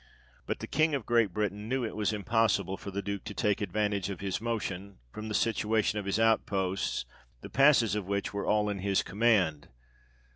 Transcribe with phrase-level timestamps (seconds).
[0.47, 3.61] But the King of Great Britain knew it was impossible for the Duke to take
[3.61, 7.05] advantage of his motion, from the situation of his outposts,
[7.41, 9.67] the passes of which were all in his command.